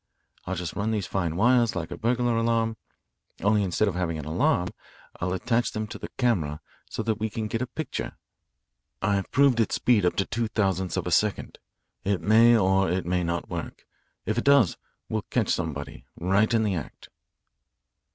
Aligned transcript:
I'll 0.47 0.55
just 0.55 0.75
run 0.75 0.89
these 0.89 1.05
fine 1.05 1.35
wires 1.35 1.75
like 1.75 1.91
a 1.91 1.95
burglar 1.95 2.35
alarm, 2.35 2.75
only 3.43 3.61
instead 3.61 3.87
of 3.87 3.93
having 3.93 4.17
an 4.17 4.25
alarm 4.25 4.69
I'll 5.19 5.31
attach 5.31 5.73
them 5.73 5.85
to 5.89 5.99
the 5.99 6.07
camera 6.17 6.59
so 6.89 7.03
that 7.03 7.19
we 7.19 7.29
can 7.29 7.47
get 7.47 7.61
a 7.61 7.67
picture. 7.67 8.17
I've 9.03 9.29
proved 9.29 9.59
its 9.59 9.75
speed 9.75 10.03
up 10.03 10.15
to 10.15 10.23
one 10.23 10.27
two 10.31 10.47
thousandth 10.47 10.97
of 10.97 11.05
a 11.05 11.11
second. 11.11 11.59
It 12.03 12.19
may 12.19 12.57
or 12.57 12.89
it 12.89 13.05
may 13.05 13.23
not 13.23 13.47
work. 13.47 13.85
If 14.25 14.39
it 14.39 14.43
does 14.43 14.75
we'll 15.07 15.21
catch 15.29 15.49
somebody, 15.49 16.07
right 16.19 16.51
in 16.51 16.63
the 16.63 16.73
act." 16.73 17.09